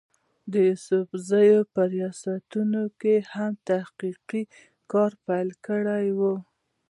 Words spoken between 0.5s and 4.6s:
د يوسفزو پۀ رياستونو هم تحقيقي